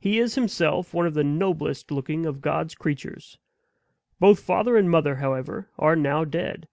He 0.00 0.18
is 0.18 0.34
himself 0.34 0.92
one 0.92 1.06
of 1.06 1.14
the 1.14 1.22
noblest 1.22 1.92
looking 1.92 2.26
of 2.26 2.40
God's 2.40 2.74
creatures. 2.74 3.38
Both 4.18 4.40
father 4.42 4.76
and 4.76 4.90
mother, 4.90 5.14
however, 5.14 5.70
are 5.78 5.94
now 5.94 6.24
dead. 6.24 6.66